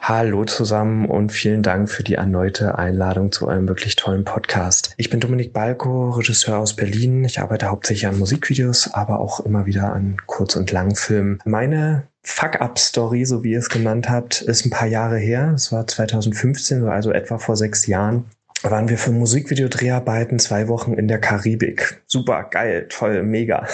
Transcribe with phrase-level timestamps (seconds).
[0.00, 4.94] Hallo zusammen und vielen Dank für die erneute Einladung zu einem wirklich tollen Podcast.
[4.96, 7.24] Ich bin Dominik Balko, Regisseur aus Berlin.
[7.24, 11.40] Ich arbeite hauptsächlich an Musikvideos, aber auch immer wieder an Kurz- und Langfilmen.
[11.44, 15.52] Meine Fuck-Up-Story, so wie ihr es genannt habt, ist ein paar Jahre her.
[15.54, 18.26] Es war 2015, also etwa vor sechs Jahren
[18.62, 22.02] waren wir für Musikvideodreharbeiten zwei Wochen in der Karibik.
[22.06, 23.66] Super, geil, toll, mega.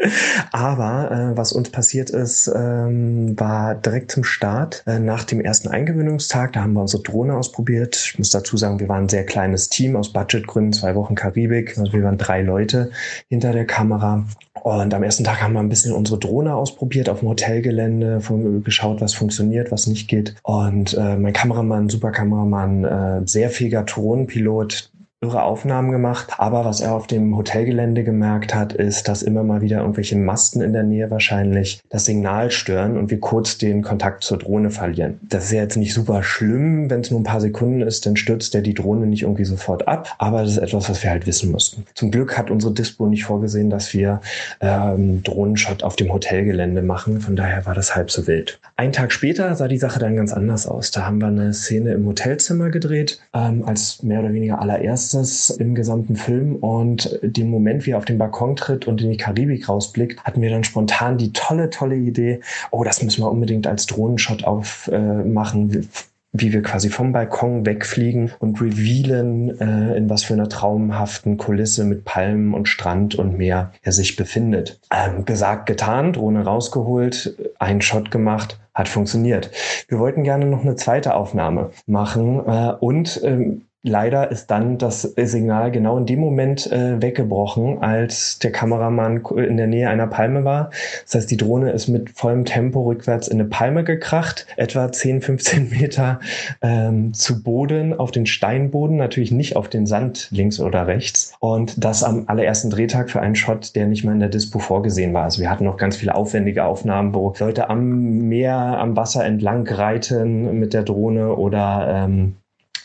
[0.52, 5.68] Aber äh, was uns passiert ist, ähm, war direkt zum Start, äh, nach dem ersten
[5.68, 7.96] Eingewöhnungstag, da haben wir unsere Drohne ausprobiert.
[7.96, 11.76] Ich muss dazu sagen, wir waren ein sehr kleines Team aus Budgetgründen, zwei Wochen Karibik.
[11.78, 12.90] Also wir waren drei Leute
[13.28, 14.24] hinter der Kamera.
[14.68, 18.20] Und am ersten Tag haben wir ein bisschen unsere Drohne ausprobiert auf dem Hotelgelände,
[18.62, 20.34] geschaut, was funktioniert, was nicht geht.
[20.42, 26.34] Und äh, mein Kameramann, super Kameramann, äh, sehr fähiger Drohnenpilot, irre Aufnahmen gemacht.
[26.38, 30.62] Aber was er auf dem Hotelgelände gemerkt hat, ist, dass immer mal wieder irgendwelche Masten
[30.62, 35.18] in der Nähe wahrscheinlich das Signal stören und wir kurz den Kontakt zur Drohne verlieren.
[35.22, 38.16] Das ist ja jetzt nicht super schlimm, wenn es nur ein paar Sekunden ist, dann
[38.16, 40.14] stürzt er die Drohne nicht irgendwie sofort ab.
[40.18, 41.84] Aber das ist etwas, was wir halt wissen mussten.
[41.94, 44.20] Zum Glück hat unsere Dispo nicht vorgesehen, dass wir
[44.60, 47.20] ähm, Drohnenshot auf dem Hotelgelände machen.
[47.20, 48.60] Von daher war das halb so wild.
[48.76, 50.92] Ein Tag später sah die Sache dann ganz anders aus.
[50.92, 55.50] Da haben wir eine Szene im Hotelzimmer gedreht, ähm, als mehr oder weniger allererst erstes
[55.50, 59.16] im gesamten Film und den Moment, wie er auf den Balkon tritt und in die
[59.16, 63.66] Karibik rausblickt, hatten wir dann spontan die tolle, tolle Idee, oh, das müssen wir unbedingt
[63.66, 65.74] als Drohnenshot aufmachen.
[65.74, 65.82] Äh,
[66.30, 71.84] wie wir quasi vom Balkon wegfliegen und revealen, äh, in was für einer traumhaften Kulisse
[71.84, 74.78] mit Palmen und Strand und Meer er sich befindet.
[74.94, 79.50] Ähm, gesagt, getan, Drohne rausgeholt, einen Shot gemacht, hat funktioniert.
[79.88, 85.02] Wir wollten gerne noch eine zweite Aufnahme machen äh, und ähm, Leider ist dann das
[85.02, 90.44] Signal genau in dem Moment äh, weggebrochen, als der Kameramann in der Nähe einer Palme
[90.44, 90.70] war.
[91.04, 95.22] Das heißt, die Drohne ist mit vollem Tempo rückwärts in eine Palme gekracht, etwa 10,
[95.22, 96.18] 15 Meter
[96.60, 101.34] ähm, zu Boden, auf den Steinboden, natürlich nicht auf den Sand links oder rechts.
[101.38, 105.14] Und das am allerersten Drehtag für einen Shot, der nicht mal in der Dispo vorgesehen
[105.14, 105.22] war.
[105.22, 109.68] Also wir hatten noch ganz viele aufwendige Aufnahmen, wo Leute am Meer, am Wasser entlang
[109.68, 112.34] reiten mit der Drohne oder ähm,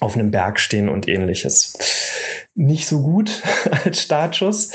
[0.04, 1.78] auf einem Berg stehen und ähnliches.
[2.56, 3.42] Nicht so gut
[3.86, 4.72] als Startschuss.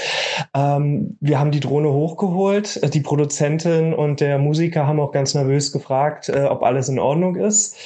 [0.55, 2.95] Ähm, wir haben die Drohne hochgeholt.
[2.95, 7.37] Die Produzentin und der Musiker haben auch ganz nervös gefragt, äh, ob alles in Ordnung
[7.37, 7.77] ist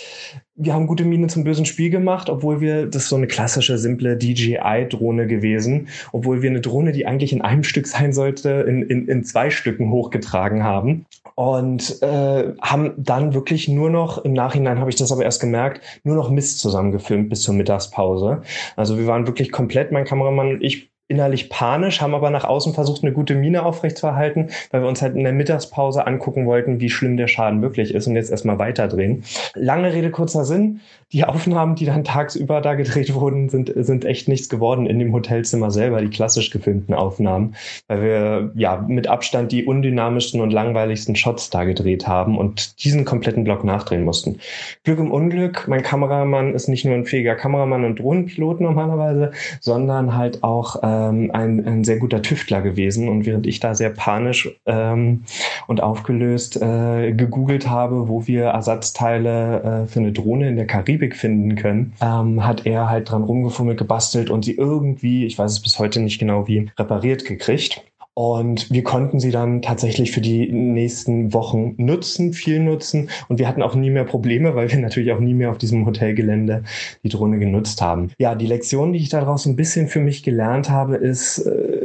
[0.64, 3.78] wir haben gute Miene zum bösen Spiel gemacht, obwohl wir, das ist so eine klassische,
[3.78, 8.82] simple DJI-Drohne gewesen, obwohl wir eine Drohne, die eigentlich in einem Stück sein sollte, in,
[8.82, 11.06] in, in zwei Stücken hochgetragen haben.
[11.34, 15.80] Und äh, haben dann wirklich nur noch, im Nachhinein habe ich das aber erst gemerkt,
[16.04, 18.42] nur noch Mist zusammengefilmt bis zur Mittagspause.
[18.76, 22.72] Also wir waren wirklich komplett, mein Kameramann und ich, innerlich panisch, haben aber nach außen
[22.72, 26.88] versucht, eine gute Miene aufrechtzuerhalten, weil wir uns halt in der Mittagspause angucken wollten, wie
[26.88, 29.24] schlimm der Schaden wirklich ist und jetzt erstmal weiterdrehen.
[29.54, 30.80] Lange Rede, kurzer Sinn.
[31.12, 35.12] Die Aufnahmen, die dann tagsüber da gedreht wurden, sind, sind echt nichts geworden in dem
[35.12, 37.54] Hotelzimmer selber, die klassisch gefilmten Aufnahmen,
[37.88, 43.04] weil wir ja mit Abstand die undynamischsten und langweiligsten Shots da gedreht haben und diesen
[43.04, 44.38] kompletten Block nachdrehen mussten.
[44.84, 50.16] Glück im Unglück, mein Kameramann ist nicht nur ein fähiger Kameramann und Drohnenpilot normalerweise, sondern
[50.16, 53.08] halt auch äh, ähm, ein, ein sehr guter Tüftler gewesen.
[53.08, 55.24] Und während ich da sehr panisch ähm,
[55.66, 61.16] und aufgelöst äh, gegoogelt habe, wo wir Ersatzteile äh, für eine Drohne in der Karibik
[61.16, 65.60] finden können, ähm, hat er halt dran rumgefummelt, gebastelt und sie irgendwie, ich weiß es
[65.60, 67.84] bis heute nicht genau wie, repariert gekriegt.
[68.14, 73.08] Und wir konnten sie dann tatsächlich für die nächsten Wochen nutzen, viel nutzen.
[73.28, 75.86] Und wir hatten auch nie mehr Probleme, weil wir natürlich auch nie mehr auf diesem
[75.86, 76.62] Hotelgelände
[77.02, 78.10] die Drohne genutzt haben.
[78.18, 81.81] Ja, die Lektion, die ich daraus ein bisschen für mich gelernt habe, ist, äh,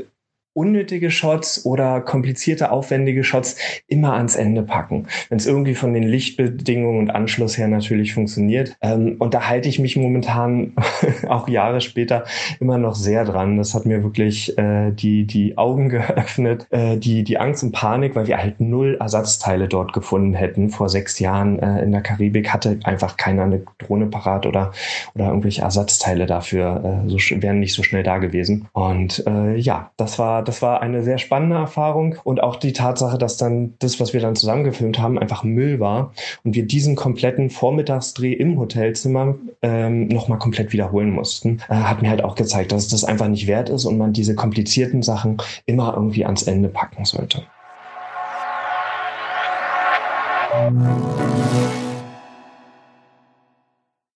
[0.57, 3.57] unnötige Shots oder komplizierte, aufwendige Shots
[3.87, 8.75] immer ans Ende packen, wenn es irgendwie von den Lichtbedingungen und Anschluss her natürlich funktioniert.
[8.81, 10.73] Ähm, und da halte ich mich momentan
[11.27, 12.23] auch Jahre später
[12.59, 13.57] immer noch sehr dran.
[13.57, 18.15] Das hat mir wirklich äh, die, die Augen geöffnet, äh, die, die Angst und Panik,
[18.15, 20.71] weil wir halt null Ersatzteile dort gefunden hätten.
[20.71, 24.71] Vor sechs Jahren äh, in der Karibik hatte einfach keiner eine Drohne parat oder,
[25.13, 28.67] oder irgendwelche Ersatzteile dafür, äh, so, wären nicht so schnell da gewesen.
[28.73, 33.17] Und äh, ja, das war das war eine sehr spannende Erfahrung und auch die Tatsache,
[33.17, 36.13] dass dann das, was wir dann zusammengefilmt haben, einfach Müll war
[36.43, 42.09] und wir diesen kompletten Vormittagsdreh im Hotelzimmer ähm, nochmal komplett wiederholen mussten, äh, hat mir
[42.09, 45.93] halt auch gezeigt, dass das einfach nicht wert ist und man diese komplizierten Sachen immer
[45.95, 47.43] irgendwie ans Ende packen sollte.